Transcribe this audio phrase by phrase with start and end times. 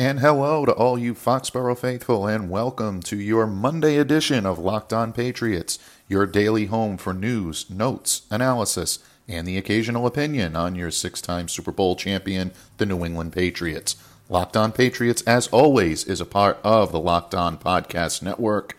[0.00, 4.92] And hello to all you Foxborough faithful, and welcome to your Monday edition of Locked
[4.92, 10.92] On Patriots, your daily home for news, notes, analysis, and the occasional opinion on your
[10.92, 13.96] six time Super Bowl champion, the New England Patriots.
[14.28, 18.76] Locked On Patriots, as always, is a part of the Locked On Podcast Network.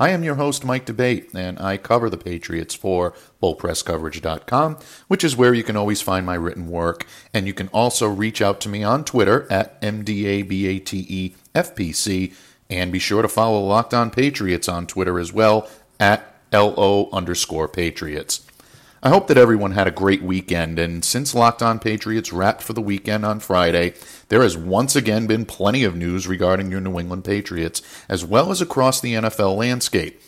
[0.00, 3.12] I am your host, Mike D'Abate, and I cover the Patriots for
[3.42, 4.78] FullPressCoverage.com,
[5.08, 7.06] which is where you can always find my written work.
[7.34, 11.34] And you can also reach out to me on Twitter at MDABATEFPC,
[12.70, 15.68] and be sure to follow Locked On Patriots on Twitter as well
[16.00, 18.49] at LO underscore Patriots.
[19.02, 22.74] I hope that everyone had a great weekend, and since Locked On Patriots wrapped for
[22.74, 23.94] the weekend on Friday,
[24.28, 28.50] there has once again been plenty of news regarding your New England Patriots, as well
[28.50, 30.20] as across the NFL landscape.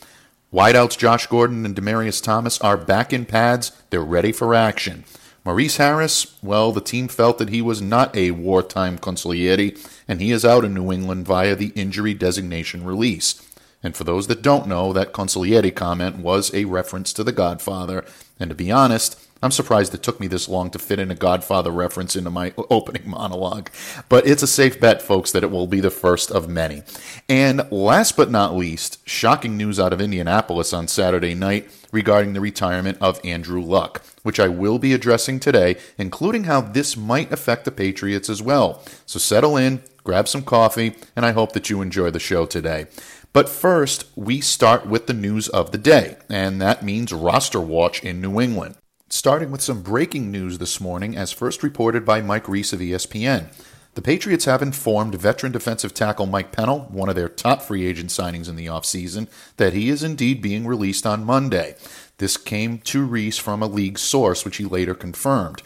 [0.51, 5.03] Wideouts Josh Gordon and Demaryius Thomas are back in pads, they're ready for action.
[5.45, 10.31] Maurice Harris, well, the team felt that he was not a wartime consigliere, and he
[10.31, 13.39] is out in New England via the injury designation release.
[13.83, 18.05] And for those that don't know, that consigliere comment was a reference to The Godfather.
[18.39, 21.15] And to be honest, I'm surprised it took me this long to fit in a
[21.15, 23.69] Godfather reference into my opening monologue.
[24.07, 26.83] But it's a safe bet, folks, that it will be the first of many.
[27.27, 32.39] And last but not least, shocking news out of Indianapolis on Saturday night regarding the
[32.39, 37.65] retirement of Andrew Luck, which I will be addressing today, including how this might affect
[37.65, 38.81] the Patriots as well.
[39.05, 42.87] So settle in, grab some coffee, and I hope that you enjoy the show today.
[43.33, 48.03] But first, we start with the news of the day, and that means roster watch
[48.03, 48.75] in New England.
[49.09, 53.47] Starting with some breaking news this morning, as first reported by Mike Reiss of ESPN.
[53.95, 58.11] The Patriots have informed veteran defensive tackle Mike Pennel, one of their top free agent
[58.11, 61.75] signings in the offseason, that he is indeed being released on Monday.
[62.19, 65.63] This came to Reiss from a league source, which he later confirmed.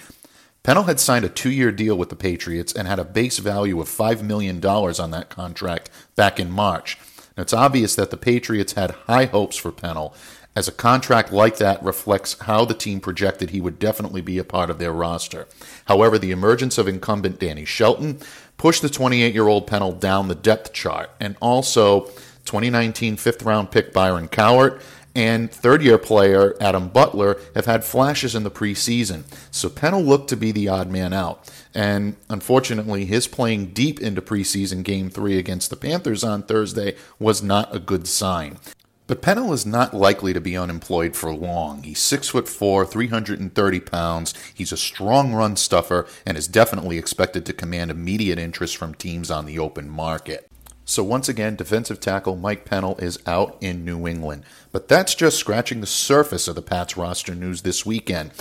[0.64, 3.82] Pennel had signed a two year deal with the Patriots and had a base value
[3.82, 6.98] of $5 million on that contract back in March.
[7.38, 10.16] It's obvious that the Patriots had high hopes for Pennel,
[10.56, 14.44] as a contract like that reflects how the team projected he would definitely be a
[14.44, 15.48] part of their roster.
[15.86, 18.18] However, the emergence of incumbent Danny Shelton
[18.58, 22.06] pushed the 28 year old Pennel down the depth chart, and also
[22.46, 24.82] 2019 fifth round pick Byron Cowart
[25.18, 29.24] and third year player Adam Butler have had flashes in the preseason.
[29.50, 31.52] So Pennel looked to be the odd man out.
[31.74, 37.42] And unfortunately, his playing deep into preseason game three against the Panthers on Thursday was
[37.42, 38.60] not a good sign.
[39.08, 41.82] But Pennel is not likely to be unemployed for long.
[41.82, 44.36] He's six foot four, 330 pounds.
[44.54, 49.32] He's a strong run stuffer and is definitely expected to command immediate interest from teams
[49.32, 50.47] on the open market.
[50.90, 54.44] So once again, defensive tackle Mike Pennel is out in New England.
[54.72, 58.32] But that's just scratching the surface of the Pats roster news this weekend.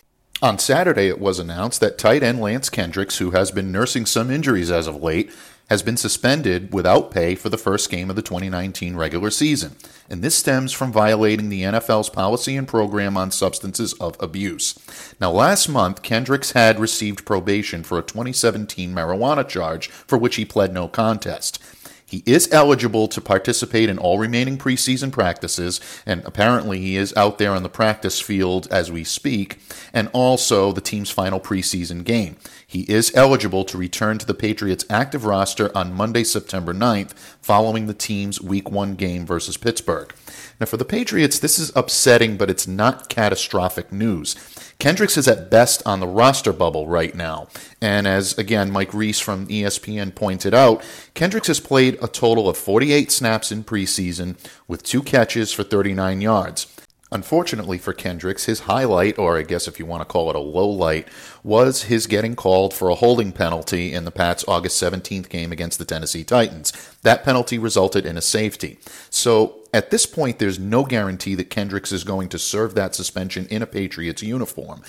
[0.40, 4.30] On Saturday, it was announced that tight end Lance Kendricks, who has been nursing some
[4.30, 5.32] injuries as of late,
[5.68, 9.74] has been suspended without pay for the first game of the 2019 regular season.
[10.08, 14.78] And this stems from violating the NFL's policy and program on substances of abuse.
[15.20, 20.44] Now, last month, Kendricks had received probation for a 2017 marijuana charge for which he
[20.44, 21.60] pled no contest.
[22.08, 27.38] He is eligible to participate in all remaining preseason practices, and apparently he is out
[27.38, 29.58] there on the practice field as we speak,
[29.92, 32.36] and also the team's final preseason game.
[32.64, 37.12] He is eligible to return to the Patriots' active roster on Monday, September 9th,
[37.42, 40.14] following the team's Week 1 game versus Pittsburgh.
[40.60, 44.36] Now, for the Patriots, this is upsetting, but it's not catastrophic news.
[44.78, 47.48] Kendricks is at best on the roster bubble right now.
[47.80, 52.58] And as, again, Mike Reiss from ESPN pointed out, Kendricks has played a total of
[52.58, 54.36] 48 snaps in preseason
[54.68, 56.66] with two catches for 39 yards.
[57.12, 60.40] Unfortunately for Kendricks, his highlight, or I guess if you want to call it a
[60.40, 61.06] low light,
[61.44, 65.78] was his getting called for a holding penalty in the Pats' August 17th game against
[65.78, 66.72] the Tennessee Titans.
[67.02, 68.78] That penalty resulted in a safety.
[69.08, 73.46] So at this point, there's no guarantee that Kendricks is going to serve that suspension
[73.46, 74.82] in a Patriots uniform.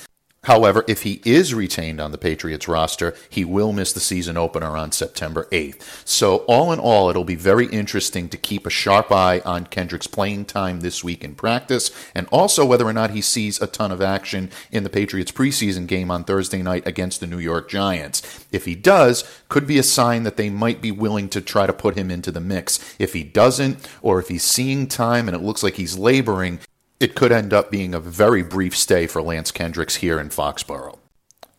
[0.47, 4.78] However, if he is retained on the Patriots roster, he will miss the season opener
[4.78, 6.08] on September 8th.
[6.08, 10.07] So, all in all, it'll be very interesting to keep a sharp eye on Kendrick's
[10.07, 13.92] playing time this week in practice, and also whether or not he sees a ton
[13.92, 18.45] of action in the Patriots preseason game on Thursday night against the New York Giants.
[18.50, 21.74] If he does, could be a sign that they might be willing to try to
[21.74, 22.95] put him into the mix.
[23.00, 26.62] If he doesn't, or if he's seeing time and it looks like he's laboring,
[27.00, 30.98] it could end up being a very brief stay for Lance Kendricks here in Foxborough.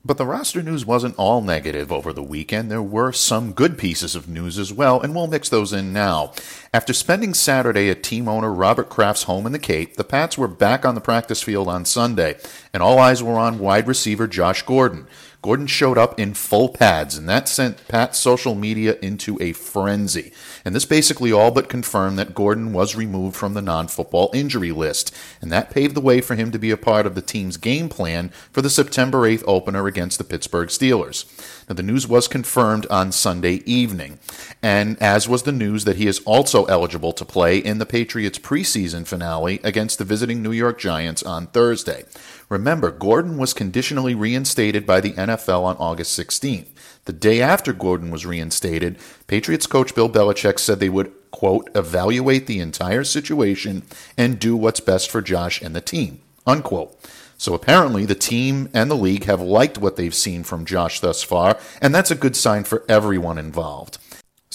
[0.05, 2.71] But the roster news wasn't all negative over the weekend.
[2.71, 6.33] There were some good pieces of news as well, and we'll mix those in now.
[6.73, 10.49] After spending Saturday at team owner Robert Kraft's home in the Cape, the Pats were
[10.49, 12.37] back on the practice field on Sunday,
[12.73, 15.09] and all eyes were on wide receiver Josh Gordon.
[15.41, 20.33] Gordon showed up in full pads, and that sent Pat's social media into a frenzy.
[20.65, 24.73] And this basically all but confirmed that Gordon was removed from the non football injury
[24.73, 27.57] list, and that paved the way for him to be a part of the team's
[27.57, 31.25] game plan for the September 8th opener against the Pittsburgh Steelers.
[31.69, 34.19] Now, the news was confirmed on Sunday evening,
[34.61, 38.41] and as was the news that he is also eligible to play in the Patriots
[38.41, 42.05] preseason finale against the visiting New York Giants on Thursday.
[42.49, 46.69] Remember, Gordon was conditionally reinstated by the NFL on August 16th.
[47.05, 52.47] The day after Gordon was reinstated, Patriots coach Bill Belichick said they would, quote, evaluate
[52.47, 53.83] the entire situation
[54.17, 56.99] and do what's best for Josh and the team, unquote.
[57.37, 61.23] So apparently, the team and the league have liked what they've seen from Josh thus
[61.23, 63.99] far, and that's a good sign for everyone involved.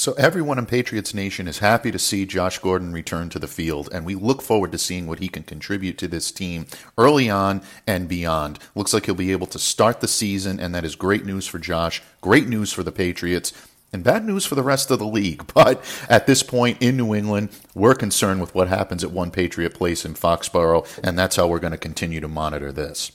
[0.04, 3.88] So, everyone in Patriots Nation is happy to see Josh Gordon return to the field,
[3.94, 6.66] and we look forward to seeing what he can contribute to this team
[6.98, 8.60] early on and beyond.
[8.76, 11.58] Looks like he'll be able to start the season, and that is great news for
[11.58, 13.54] Josh, great news for the Patriots,
[13.94, 15.46] and bad news for the rest of the league.
[15.54, 19.74] But at this point in New England, we're concerned with what happens at One Patriot
[19.74, 23.14] Place in Foxborough, and that's how we're going to continue to monitor this.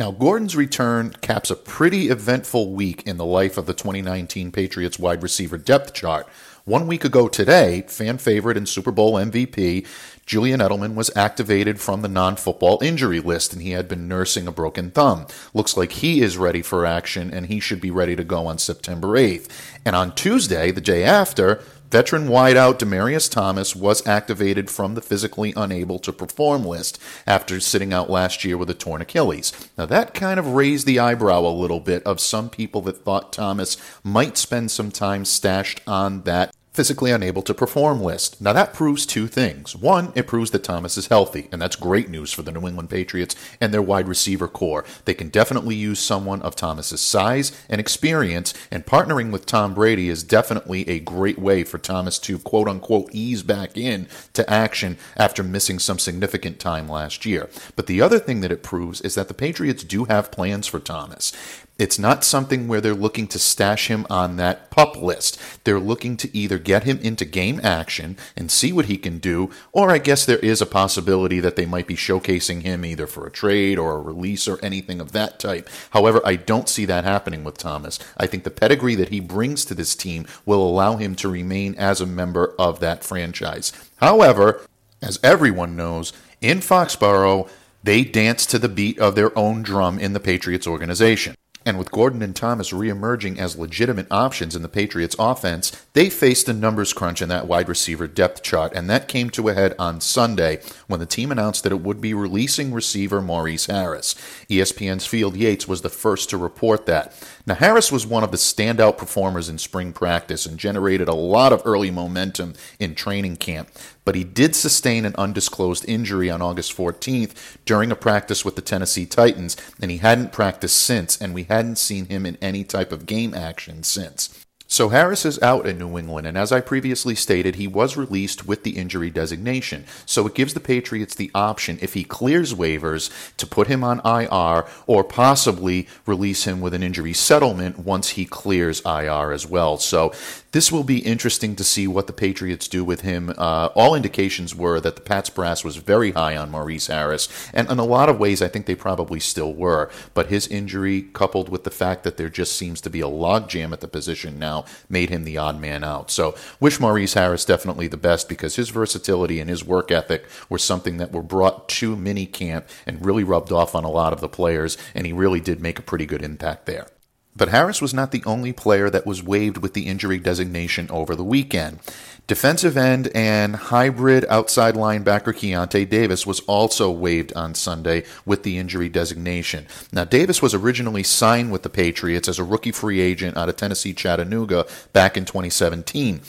[0.00, 4.98] Now, Gordon's return caps a pretty eventful week in the life of the 2019 Patriots
[4.98, 6.26] wide receiver depth chart.
[6.64, 9.86] One week ago today, fan favorite and Super Bowl MVP
[10.24, 14.46] Julian Edelman was activated from the non football injury list and he had been nursing
[14.46, 15.26] a broken thumb.
[15.52, 18.56] Looks like he is ready for action and he should be ready to go on
[18.56, 19.48] September 8th.
[19.84, 25.52] And on Tuesday, the day after, Veteran wideout Demaryius Thomas was activated from the physically
[25.56, 29.52] unable to perform list after sitting out last year with a torn Achilles.
[29.76, 33.32] Now, that kind of raised the eyebrow a little bit of some people that thought
[33.32, 38.40] Thomas might spend some time stashed on that physically unable to perform list.
[38.40, 39.74] Now, that proves two things.
[39.74, 42.90] One, it proves that Thomas is healthy, and that's great news for the New England
[42.90, 44.84] Patriots and their wide receiver corps.
[45.04, 50.08] They can definitely use someone of Thomas's size and experience, and partnering with Tom Brady
[50.08, 54.96] is definitely a great way for Thomas to quote unquote ease back in to action
[55.16, 57.50] after missing some significant time last year.
[57.74, 60.78] But the other thing that it proves is that the Patriots do have plans for
[60.78, 61.32] Thomas.
[61.80, 65.40] It's not something where they're looking to stash him on that pup list.
[65.64, 69.48] They're looking to either get him into game action and see what he can do,
[69.72, 73.26] or I guess there is a possibility that they might be showcasing him either for
[73.26, 75.70] a trade or a release or anything of that type.
[75.92, 77.98] However, I don't see that happening with Thomas.
[78.18, 81.74] I think the pedigree that he brings to this team will allow him to remain
[81.76, 83.72] as a member of that franchise.
[83.96, 84.60] However,
[85.00, 86.12] as everyone knows,
[86.42, 87.48] in Foxborough,
[87.82, 91.34] they dance to the beat of their own drum in the Patriots organization.
[91.66, 96.48] And with Gordon and Thomas reemerging as legitimate options in the Patriots offense, they faced
[96.48, 99.74] a numbers crunch in that wide receiver depth chart, and that came to a head
[99.78, 104.14] on Sunday when the team announced that it would be releasing receiver Maurice Harris.
[104.48, 107.12] ESPN's Field Yates was the first to report that.
[107.46, 111.52] Now, Harris was one of the standout performers in spring practice and generated a lot
[111.52, 113.68] of early momentum in training camp
[114.10, 117.30] but he did sustain an undisclosed injury on August 14th
[117.64, 121.78] during a practice with the Tennessee Titans, and he hadn't practiced since, and we hadn't
[121.78, 124.44] seen him in any type of game action since.
[124.66, 128.46] So Harris is out in New England, and as I previously stated, he was released
[128.46, 129.84] with the injury designation.
[130.06, 134.00] So it gives the Patriots the option, if he clears waivers, to put him on
[134.04, 139.76] IR or possibly release him with an injury settlement once he clears IR as well.
[139.76, 140.12] So
[140.52, 143.32] this will be interesting to see what the Patriots do with him.
[143.38, 147.70] Uh, all indications were that the Pats brass was very high on Maurice Harris, and
[147.70, 149.90] in a lot of ways, I think they probably still were.
[150.12, 153.72] But his injury, coupled with the fact that there just seems to be a logjam
[153.72, 156.10] at the position now, made him the odd man out.
[156.10, 160.58] So, wish Maurice Harris definitely the best because his versatility and his work ethic were
[160.58, 164.28] something that were brought to minicamp and really rubbed off on a lot of the
[164.28, 166.88] players, and he really did make a pretty good impact there.
[167.36, 171.14] But Harris was not the only player that was waived with the injury designation over
[171.14, 171.78] the weekend.
[172.26, 178.56] Defensive end and hybrid outside linebacker Keionta Davis was also waived on Sunday with the
[178.56, 179.66] injury designation.
[179.92, 183.56] Now, Davis was originally signed with the Patriots as a rookie free agent out of
[183.56, 186.20] Tennessee Chattanooga back in 2017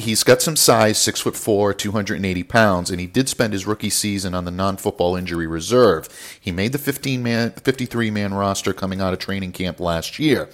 [0.00, 3.90] he's got some size, six foot four, 280 pounds, and he did spend his rookie
[3.90, 6.08] season on the non-football injury reserve.
[6.40, 10.48] He made the 15 man, 53 man roster coming out of training camp last year.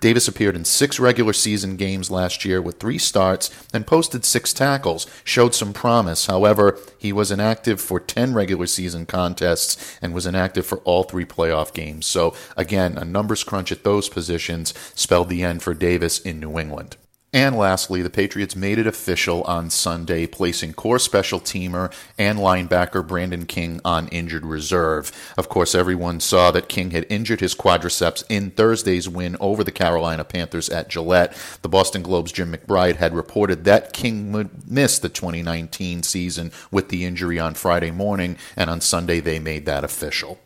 [0.00, 4.54] Davis appeared in six regular season games last year with three starts and posted six
[4.54, 6.26] tackles, showed some promise.
[6.26, 11.26] However, he was inactive for 10 regular season contests and was inactive for all three
[11.26, 12.06] playoff games.
[12.06, 16.58] So, again, a numbers crunch at those positions spelled the end for Davis in New
[16.58, 16.96] England.
[17.32, 23.06] And lastly, the Patriots made it official on Sunday, placing core special teamer and linebacker
[23.06, 25.12] Brandon King on injured reserve.
[25.38, 29.70] Of course, everyone saw that King had injured his quadriceps in Thursday's win over the
[29.70, 31.36] Carolina Panthers at Gillette.
[31.62, 36.88] The Boston Globe's Jim McBride had reported that King would miss the 2019 season with
[36.88, 40.40] the injury on Friday morning, and on Sunday they made that official.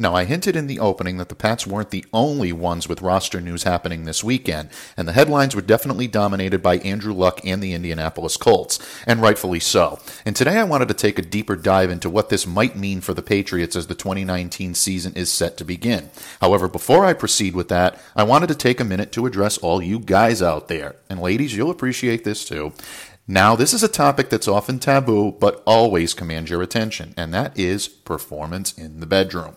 [0.00, 3.40] Now, I hinted in the opening that the Pats weren't the only ones with roster
[3.40, 7.74] news happening this weekend, and the headlines were definitely dominated by Andrew Luck and the
[7.74, 8.78] Indianapolis Colts,
[9.08, 9.98] and rightfully so.
[10.24, 13.12] And today I wanted to take a deeper dive into what this might mean for
[13.12, 16.10] the Patriots as the 2019 season is set to begin.
[16.40, 19.82] However, before I proceed with that, I wanted to take a minute to address all
[19.82, 22.72] you guys out there, and ladies, you'll appreciate this too.
[23.30, 27.58] Now, this is a topic that's often taboo, but always commands your attention, and that
[27.58, 29.56] is performance in the bedroom.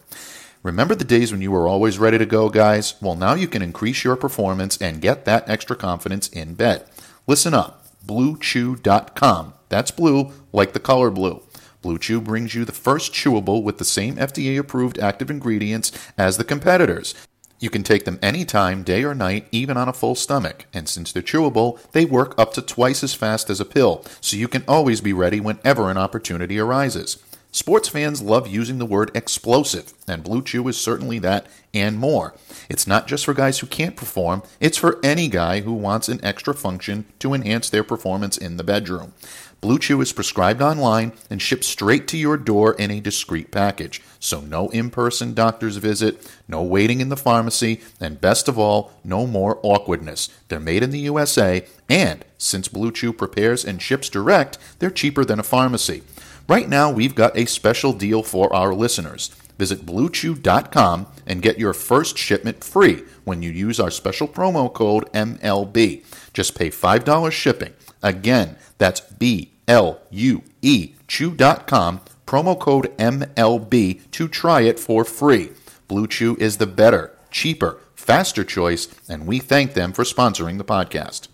[0.62, 2.96] Remember the days when you were always ready to go, guys?
[3.02, 6.86] Well, now you can increase your performance and get that extra confidence in bed.
[7.28, 9.54] Listen up BlueChew.com.
[9.70, 11.42] That's blue, like the color blue.
[11.82, 16.36] Blue Chew brings you the first chewable with the same FDA approved active ingredients as
[16.36, 17.16] the competitors.
[17.62, 20.66] You can take them anytime, day or night, even on a full stomach.
[20.74, 24.36] And since they're chewable, they work up to twice as fast as a pill, so
[24.36, 27.24] you can always be ready whenever an opportunity arises.
[27.54, 32.34] Sports fans love using the word explosive, and Blue Chew is certainly that and more.
[32.70, 36.24] It's not just for guys who can't perform, it's for any guy who wants an
[36.24, 39.14] extra function to enhance their performance in the bedroom.
[39.62, 44.02] Blue Chew is prescribed online and shipped straight to your door in a discreet package.
[44.20, 48.92] So, no in person doctor's visit, no waiting in the pharmacy, and best of all,
[49.04, 50.30] no more awkwardness.
[50.48, 55.24] They're made in the USA, and since Blue Chew prepares and ships direct, they're cheaper
[55.24, 56.02] than a pharmacy.
[56.50, 59.30] Right now, we've got a special deal for our listeners.
[59.60, 65.06] Visit BlueChew.com and get your first shipment free when you use our special promo code
[65.12, 66.04] MLB.
[66.34, 67.74] Just pay $5 shipping.
[68.02, 75.52] Again, that's B L U E Chew.com, promo code MLB to try it for free.
[75.90, 80.64] Blue Chew is the better, cheaper, faster choice, and we thank them for sponsoring the
[80.64, 81.28] podcast.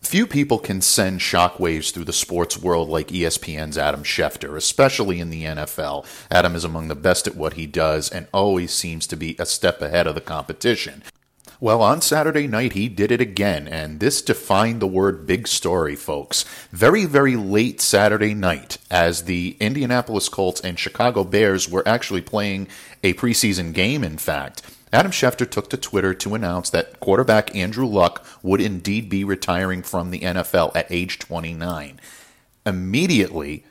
[0.00, 5.30] Few people can send shockwaves through the sports world like ESPN's Adam Schefter, especially in
[5.30, 6.04] the NFL.
[6.30, 9.46] Adam is among the best at what he does and always seems to be a
[9.46, 11.02] step ahead of the competition.
[11.64, 15.96] Well, on Saturday night, he did it again, and this defined the word big story,
[15.96, 16.44] folks.
[16.70, 22.68] Very, very late Saturday night, as the Indianapolis Colts and Chicago Bears were actually playing
[23.02, 24.60] a preseason game, in fact.
[24.92, 29.82] Adam Schefter took to Twitter to announce that quarterback Andrew Luck would indeed be retiring
[29.82, 31.98] from the NFL at age 29.
[32.66, 33.64] Immediately,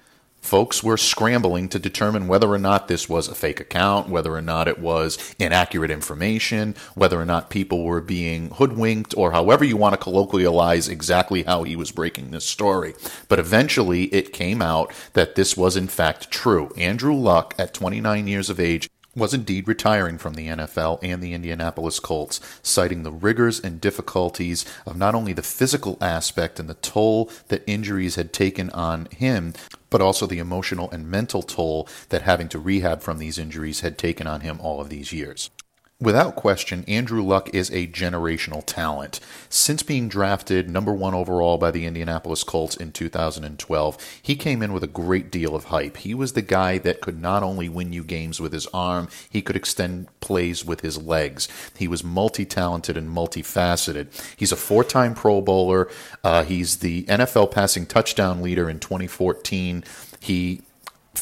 [0.43, 4.41] folks were scrambling to determine whether or not this was a fake account, whether or
[4.41, 9.77] not it was inaccurate information, whether or not people were being hoodwinked, or however you
[9.77, 12.93] want to colloquialize exactly how he was breaking this story.
[13.29, 16.71] But eventually it came out that this was in fact true.
[16.77, 21.33] Andrew Luck, at 29 years of age, was indeed retiring from the NFL and the
[21.33, 26.73] Indianapolis Colts, citing the rigors and difficulties of not only the physical aspect and the
[26.75, 29.53] toll that injuries had taken on him,
[29.93, 33.95] but also the emotional and mental toll that having to rehab from these injuries had
[33.95, 35.51] taken on him all of these years.
[36.03, 39.21] Without question, Andrew Luck is a generational talent.
[39.47, 44.73] Since being drafted number one overall by the Indianapolis Colts in 2012, he came in
[44.73, 45.95] with a great deal of hype.
[45.95, 49.41] He was the guy that could not only win you games with his arm, he
[49.41, 51.47] could extend plays with his legs.
[51.77, 54.07] He was multi talented and multifaceted.
[54.35, 55.89] He's a four time Pro Bowler.
[56.21, 59.85] Uh, he's the NFL passing touchdown leader in 2014.
[60.19, 60.63] He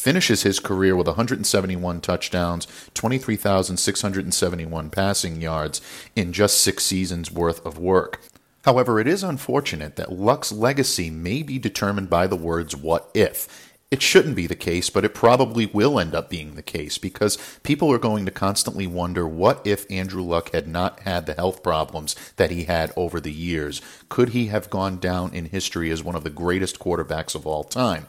[0.01, 2.65] finishes his career with 171 touchdowns,
[2.95, 5.79] 23,671 passing yards
[6.15, 8.19] in just six seasons worth of work.
[8.65, 13.71] However, it is unfortunate that Luck's legacy may be determined by the words what if.
[13.91, 17.37] It shouldn't be the case, but it probably will end up being the case because
[17.61, 21.61] people are going to constantly wonder what if Andrew Luck had not had the health
[21.61, 23.81] problems that he had over the years?
[24.07, 27.65] Could he have gone down in history as one of the greatest quarterbacks of all
[27.65, 28.07] time?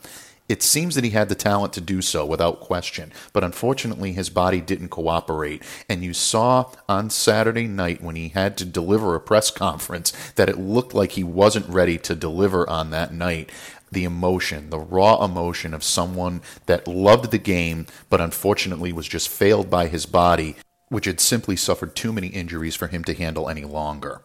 [0.53, 4.29] It seems that he had the talent to do so without question, but unfortunately his
[4.29, 5.63] body didn't cooperate.
[5.89, 10.51] And you saw on Saturday night when he had to deliver a press conference that
[10.51, 13.49] it looked like he wasn't ready to deliver on that night
[13.91, 19.31] the emotion, the raw emotion of someone that loved the game, but unfortunately was just
[19.31, 20.57] failed by his body,
[20.91, 24.21] which had simply suffered too many injuries for him to handle any longer.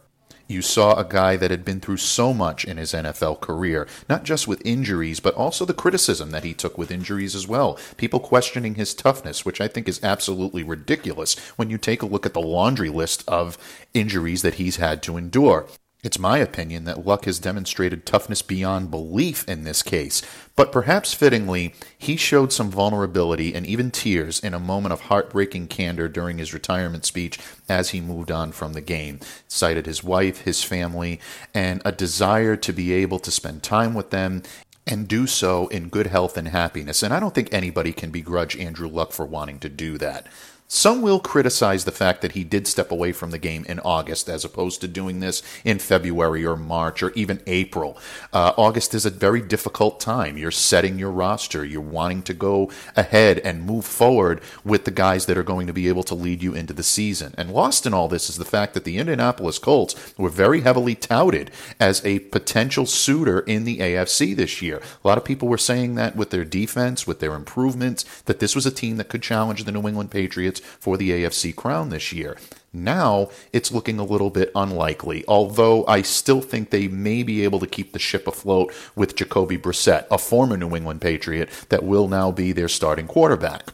[0.49, 4.23] You saw a guy that had been through so much in his NFL career, not
[4.23, 7.77] just with injuries, but also the criticism that he took with injuries as well.
[7.97, 12.25] People questioning his toughness, which I think is absolutely ridiculous when you take a look
[12.25, 13.57] at the laundry list of
[13.93, 15.67] injuries that he's had to endure.
[16.03, 20.21] It's my opinion that Luck has demonstrated toughness beyond belief in this case,
[20.55, 25.69] but perhaps fittingly, he showed some vulnerability and even tears in a moment of heartbreaking
[25.69, 29.19] candor during his retirement speech as he moved on from the game.
[29.47, 31.19] Cited his wife, his family,
[31.51, 34.43] and a desire to be able to spend time with them
[34.85, 37.01] and do so in good health and happiness.
[37.01, 40.27] And I don't think anybody can begrudge Andrew Luck for wanting to do that.
[40.69, 44.27] Some will criticize the fact that he did step away from the game in August
[44.27, 47.97] as opposed to doing this in February or March or even April.
[48.33, 50.37] Uh, August is a very difficult time.
[50.37, 55.25] You're setting your roster, you're wanting to go ahead and move forward with the guys
[55.27, 57.33] that are going to be able to lead you into the season.
[57.37, 60.95] And lost in all this is the fact that the Indianapolis Colts were very heavily
[60.95, 64.81] touted as a potential suitor in the AFC this year.
[65.01, 68.53] A lot of people were saying that with their defense, with their improvements, that this
[68.53, 72.11] was a team that could challenge the New England Patriots for the AFC crown this
[72.11, 72.37] year.
[72.73, 77.59] Now it's looking a little bit unlikely, although I still think they may be able
[77.59, 82.07] to keep the ship afloat with Jacoby Brissett, a former New England Patriot that will
[82.07, 83.73] now be their starting quarterback.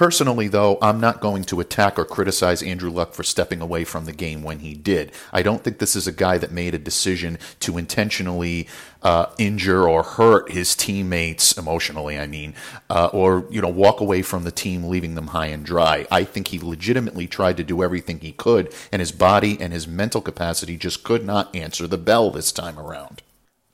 [0.00, 4.06] Personally, though, I'm not going to attack or criticize Andrew Luck for stepping away from
[4.06, 5.12] the game when he did.
[5.30, 8.66] I don't think this is a guy that made a decision to intentionally
[9.02, 12.18] uh, injure or hurt his teammates emotionally.
[12.18, 12.54] I mean,
[12.88, 16.06] uh, or you know, walk away from the team, leaving them high and dry.
[16.10, 19.86] I think he legitimately tried to do everything he could, and his body and his
[19.86, 23.20] mental capacity just could not answer the bell this time around.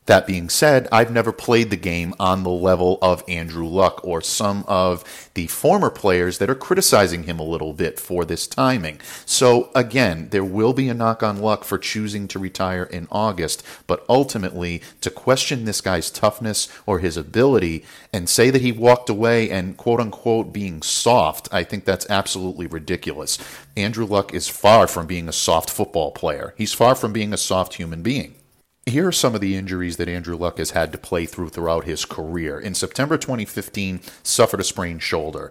[0.06, 4.20] That being said, I've never played the game on the level of Andrew Luck or
[4.20, 9.00] some of the former players that are criticizing him a little bit for this timing.
[9.24, 13.64] So, again, there will be a knock on Luck for choosing to retire in August,
[13.88, 19.10] but ultimately, to question this guy's toughness or his ability and say that he walked
[19.10, 23.38] away and quote unquote being soft, I think that's absolutely ridiculous.
[23.76, 27.36] Andrew Luck is far from being a soft football player, he's far from being a
[27.36, 28.36] soft human being.
[28.88, 31.86] Here are some of the injuries that Andrew Luck has had to play through throughout
[31.86, 32.60] his career.
[32.60, 35.50] In September 2015, suffered a sprained shoulder.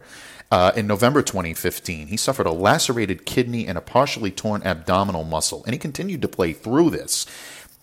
[0.50, 5.66] Uh, in November 2015, he suffered a lacerated kidney and a partially torn abdominal muscle,
[5.66, 7.26] and he continued to play through this.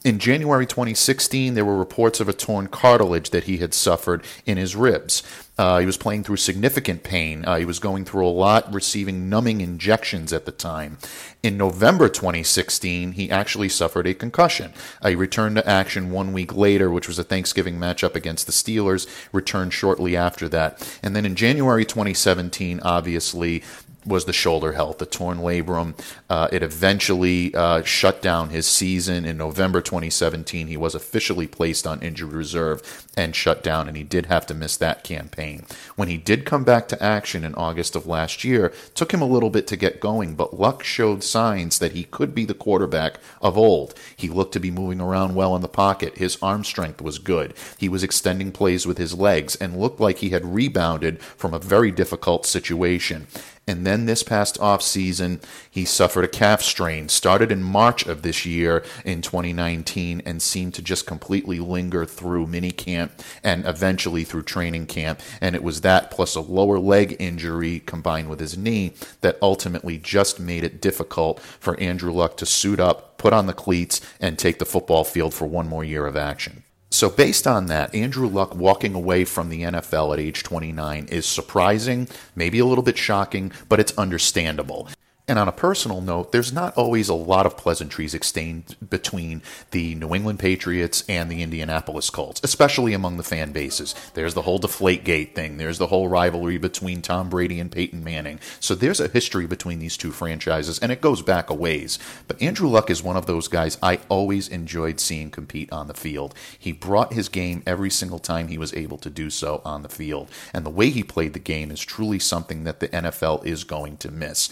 [0.04, 4.56] In January 2016, there were reports of a torn cartilage that he had suffered in
[4.56, 5.22] his ribs.
[5.56, 7.44] Uh, he was playing through significant pain.
[7.44, 10.98] Uh, he was going through a lot, receiving numbing injections at the time.
[11.44, 14.72] In November 2016, he actually suffered a concussion.
[15.00, 18.52] Uh, he returned to action one week later, which was a Thanksgiving matchup against the
[18.52, 20.98] Steelers, returned shortly after that.
[21.00, 23.62] And then in January 2017, obviously,
[24.04, 25.98] was the shoulder health, the torn labrum.
[26.28, 30.66] Uh, it eventually uh, shut down his season in November 2017.
[30.66, 34.54] He was officially placed on injured reserve and shut down, and he did have to
[34.54, 35.64] miss that campaign.
[35.96, 39.26] When he did come back to action in August of last year, took him a
[39.26, 43.18] little bit to get going, but Luck showed signs that he could be the quarterback
[43.40, 43.94] of old.
[44.16, 46.18] He looked to be moving around well in the pocket.
[46.18, 47.54] His arm strength was good.
[47.78, 51.58] He was extending plays with his legs and looked like he had rebounded from a
[51.58, 53.26] very difficult situation.
[53.64, 57.08] And then this past off season, he suffered a calf strain.
[57.08, 62.48] Started in March of this year in 2019 and seemed to just completely linger through
[62.48, 65.20] mini camp and eventually through training camp.
[65.40, 69.96] And it was that plus a lower leg injury combined with his knee that ultimately
[69.96, 74.38] just made it difficult for Andrew Luck to suit up, put on the cleats, and
[74.38, 76.64] take the football field for one more year of action.
[76.92, 81.24] So, based on that, Andrew Luck walking away from the NFL at age 29 is
[81.24, 84.88] surprising, maybe a little bit shocking, but it's understandable.
[85.28, 89.94] And on a personal note, there's not always a lot of pleasantries exchanged between the
[89.94, 93.94] New England Patriots and the Indianapolis Colts, especially among the fan bases.
[94.14, 95.58] There's the whole Deflategate thing.
[95.58, 98.40] There's the whole rivalry between Tom Brady and Peyton Manning.
[98.58, 102.00] So there's a history between these two franchises, and it goes back a ways.
[102.26, 105.94] But Andrew Luck is one of those guys I always enjoyed seeing compete on the
[105.94, 106.34] field.
[106.58, 109.88] He brought his game every single time he was able to do so on the
[109.88, 110.28] field.
[110.52, 113.98] And the way he played the game is truly something that the NFL is going
[113.98, 114.50] to miss.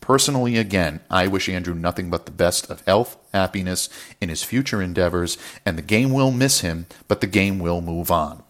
[0.00, 3.88] Personally, again, I wish Andrew nothing but the best of health, happiness
[4.20, 8.10] in his future endeavors, and the game will miss him, but the game will move
[8.10, 8.42] on.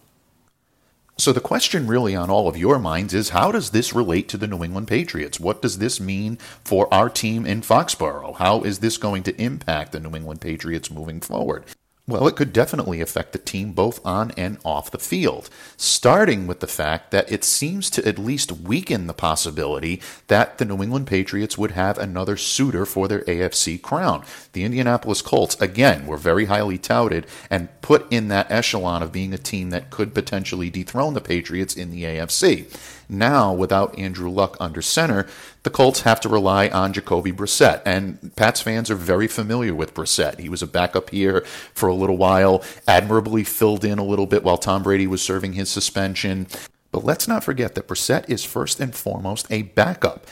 [1.19, 4.37] So the question really on all of your minds is how does this relate to
[4.37, 5.37] the New England Patriots?
[5.37, 8.37] What does this mean for our team in Foxborough?
[8.37, 11.65] How is this going to impact the New England Patriots moving forward?
[12.09, 16.59] Well, it could definitely affect the team both on and off the field, starting with
[16.59, 21.05] the fact that it seems to at least weaken the possibility that the New England
[21.05, 24.25] Patriots would have another suitor for their AFC crown.
[24.53, 29.31] The Indianapolis Colts, again, were very highly touted and put in that echelon of being
[29.31, 32.75] a team that could potentially dethrone the Patriots in the AFC.
[33.09, 35.25] Now, without Andrew Luck under center,
[35.63, 37.81] the Colts have to rely on Jacoby Brissett.
[37.83, 40.39] And Pats fans are very familiar with Brissett.
[40.39, 41.41] He was a backup here
[41.73, 45.53] for a little while, admirably filled in a little bit while Tom Brady was serving
[45.53, 46.45] his suspension.
[46.91, 50.27] But let's not forget that Brissett is first and foremost a backup.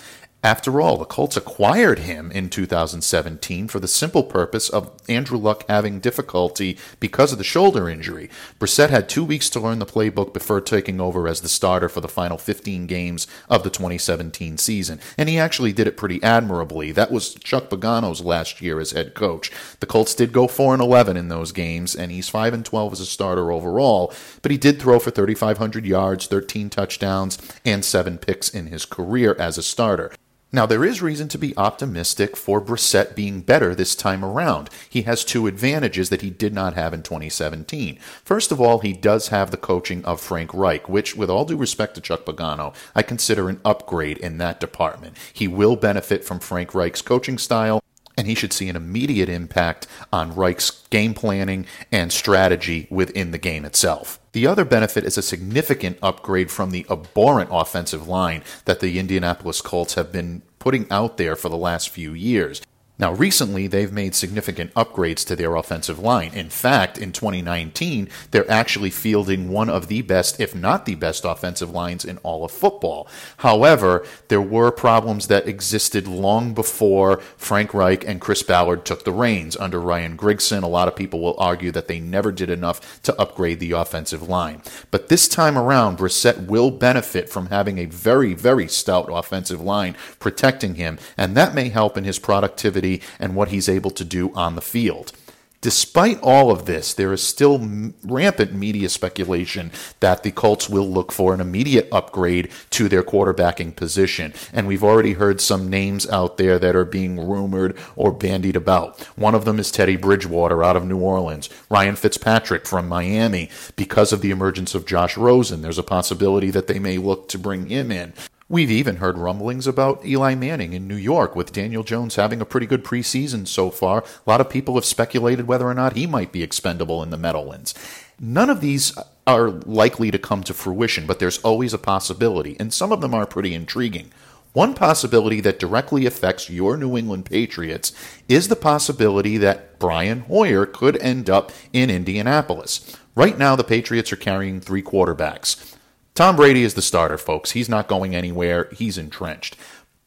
[0.47, 5.65] After all, the Colts acquired him in 2017 for the simple purpose of Andrew Luck
[5.67, 8.29] having difficulty because of the shoulder injury.
[8.57, 11.99] Brissett had two weeks to learn the playbook before taking over as the starter for
[11.99, 16.93] the final 15 games of the 2017 season, and he actually did it pretty admirably.
[16.93, 19.51] That was Chuck Pagano's last year as head coach.
[19.81, 22.93] The Colts did go 4 and 11 in those games, and he's 5 and 12
[22.93, 28.17] as a starter overall, but he did throw for 3,500 yards, 13 touchdowns, and 7
[28.17, 30.13] picks in his career as a starter.
[30.49, 34.69] Now, there is reason to be optimistic for Brissett being better this time around.
[34.89, 37.99] He has two advantages that he did not have in 2017.
[38.23, 41.57] First of all, he does have the coaching of Frank Reich, which, with all due
[41.57, 45.17] respect to Chuck Pagano, I consider an upgrade in that department.
[45.33, 47.83] He will benefit from Frank Reich's coaching style,
[48.17, 53.37] and he should see an immediate impact on Reich's game planning and strategy within the
[53.37, 54.16] game itself.
[54.37, 59.61] The other benefit is a significant upgrade from the abhorrent offensive line that the Indianapolis
[59.61, 62.61] Colts have been putting out there for the last few years.
[62.99, 66.33] Now, recently, they've made significant upgrades to their offensive line.
[66.33, 71.23] In fact, in 2019, they're actually fielding one of the best, if not the best,
[71.23, 73.07] offensive lines in all of football.
[73.37, 79.11] However, there were problems that existed long before Frank Reich and Chris Ballard took the
[79.11, 79.55] reins.
[79.55, 83.15] Under Ryan Grigson, a lot of people will argue that they never did enough to
[83.21, 84.63] upgrade the offensive line.
[84.89, 89.95] But this time around, Brissett will benefit from having a very, very stout offensive line
[90.17, 92.86] protecting him, and that may help in his productivity
[93.19, 95.11] and what he's able to do on the field.
[95.59, 97.59] Despite all of this, there is still
[98.03, 99.71] rampant media speculation
[100.01, 104.33] that the Colts will look for an immediate upgrade to their quarterbacking position.
[104.53, 109.01] And we've already heard some names out there that are being rumored or bandied about.
[109.17, 113.49] One of them is Teddy Bridgewater out of New Orleans, Ryan Fitzpatrick from Miami.
[113.75, 117.39] Because of the emergence of Josh Rosen, there's a possibility that they may look to
[117.39, 118.13] bring him in.
[118.49, 122.45] We've even heard rumblings about Eli Manning in New York, with Daniel Jones having a
[122.45, 124.05] pretty good preseason so far.
[124.25, 127.17] A lot of people have speculated whether or not he might be expendable in the
[127.17, 127.73] Meadowlands.
[128.21, 132.73] None of these are likely to come to fruition, but there's always a possibility, and
[132.73, 134.13] some of them are pretty intriguing.
[134.53, 137.91] One possibility that directly affects your New England Patriots
[138.29, 142.95] is the possibility that Brian Hoyer could end up in Indianapolis.
[143.13, 145.76] Right now, the Patriots are carrying three quarterbacks.
[146.17, 147.51] Tom Brady is the starter, folks.
[147.51, 148.69] He's not going anywhere.
[148.73, 149.55] He's entrenched.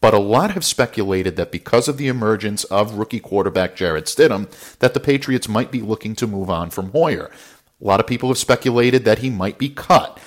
[0.00, 4.50] But a lot have speculated that because of the emergence of rookie quarterback Jarrett Stidham,
[4.80, 7.30] that the Patriots might be looking to move on from Hoyer.
[7.80, 10.18] A lot of people have speculated that he might be cut.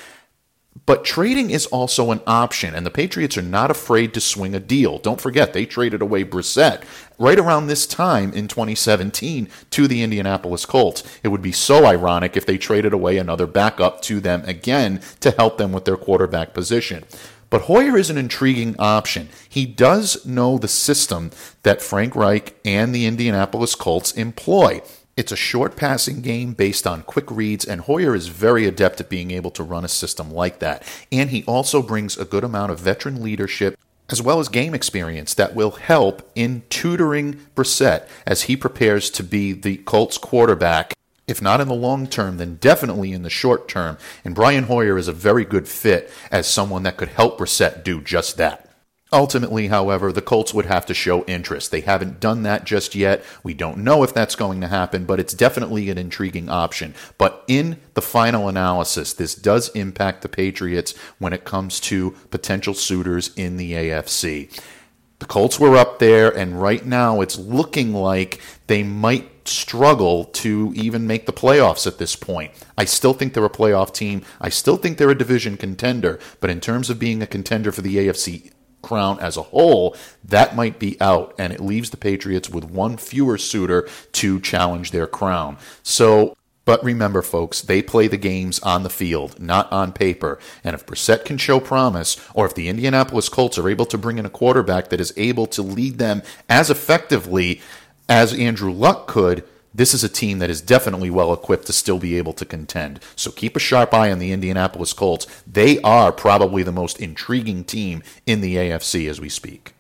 [0.85, 4.59] But trading is also an option, and the Patriots are not afraid to swing a
[4.59, 4.97] deal.
[4.97, 6.83] Don't forget, they traded away Brissett
[7.17, 11.03] right around this time in 2017 to the Indianapolis Colts.
[11.23, 15.31] It would be so ironic if they traded away another backup to them again to
[15.31, 17.05] help them with their quarterback position.
[17.49, 19.29] But Hoyer is an intriguing option.
[19.47, 21.29] He does know the system
[21.61, 24.81] that Frank Reich and the Indianapolis Colts employ.
[25.15, 29.09] It's a short passing game based on quick reads, and Hoyer is very adept at
[29.09, 30.81] being able to run a system like that.
[31.11, 33.77] And he also brings a good amount of veteran leadership
[34.09, 39.23] as well as game experience that will help in tutoring Brissett as he prepares to
[39.23, 40.93] be the Colts quarterback.
[41.27, 43.97] If not in the long term, then definitely in the short term.
[44.25, 48.01] And Brian Hoyer is a very good fit as someone that could help Brissett do
[48.01, 48.67] just that.
[49.13, 51.69] Ultimately, however, the Colts would have to show interest.
[51.69, 53.23] They haven't done that just yet.
[53.43, 56.95] We don't know if that's going to happen, but it's definitely an intriguing option.
[57.19, 62.73] But in the final analysis, this does impact the Patriots when it comes to potential
[62.73, 64.59] suitors in the AFC.
[65.19, 70.73] The Colts were up there, and right now it's looking like they might struggle to
[70.75, 72.51] even make the playoffs at this point.
[72.79, 74.23] I still think they're a playoff team.
[74.41, 77.81] I still think they're a division contender, but in terms of being a contender for
[77.81, 78.51] the AFC
[78.83, 82.97] crown as a whole, that might be out, and it leaves the Patriots with one
[82.97, 85.57] fewer suitor to challenge their crown.
[85.81, 90.37] So, but remember, folks, they play the games on the field, not on paper.
[90.63, 94.17] And if Brissett can show promise, or if the Indianapolis Colts are able to bring
[94.17, 97.61] in a quarterback that is able to lead them as effectively
[98.07, 99.43] as Andrew Luck could,
[99.73, 102.99] this is a team that is definitely well equipped to still be able to contend.
[103.15, 105.25] So keep a sharp eye on the Indianapolis Colts.
[105.47, 109.73] They are probably the most intriguing team in the AFC as we speak.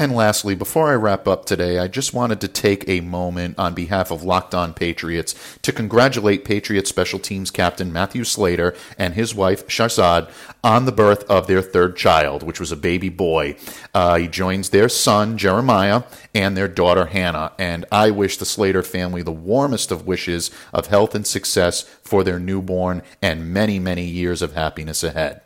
[0.00, 3.74] And lastly, before I wrap up today, I just wanted to take a moment on
[3.74, 9.34] behalf of Locked On Patriots to congratulate Patriots special teams captain Matthew Slater and his
[9.34, 10.30] wife Shahzad
[10.62, 13.56] on the birth of their third child, which was a baby boy.
[13.92, 18.84] Uh, he joins their son Jeremiah and their daughter Hannah, and I wish the Slater
[18.84, 24.04] family the warmest of wishes of health and success for their newborn and many, many
[24.04, 25.40] years of happiness ahead.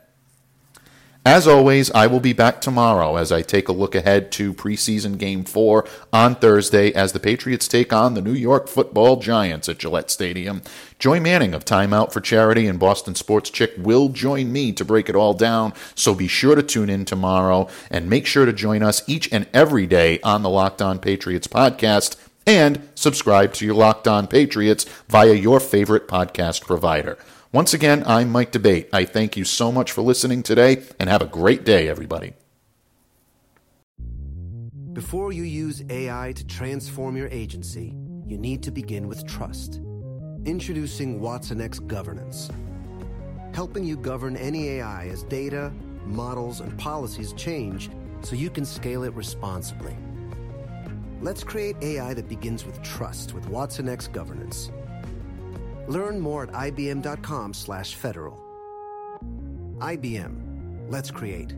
[1.24, 5.18] As always, I will be back tomorrow as I take a look ahead to preseason
[5.18, 9.78] game four on Thursday as the Patriots take on the New York football giants at
[9.78, 10.62] Gillette Stadium.
[10.98, 14.84] Joy Manning of Time Out for Charity and Boston Sports Chick will join me to
[14.84, 18.52] break it all down, so be sure to tune in tomorrow and make sure to
[18.52, 22.16] join us each and every day on the Locked On Patriots podcast
[22.48, 27.16] and subscribe to your Locked On Patriots via your favorite podcast provider.
[27.54, 28.88] Once again, I'm Mike D'Abate.
[28.94, 32.32] I thank you so much for listening today and have a great day, everybody.
[34.94, 37.94] Before you use AI to transform your agency,
[38.26, 39.82] you need to begin with trust.
[40.46, 42.48] Introducing Watson X Governance,
[43.52, 45.70] helping you govern any AI as data,
[46.06, 47.90] models, and policies change
[48.22, 49.94] so you can scale it responsibly.
[51.20, 54.70] Let's create AI that begins with trust with Watson X Governance.
[55.88, 58.38] Learn more at ibm.com/federal.
[59.78, 60.88] IBM.
[60.88, 61.54] Let's create.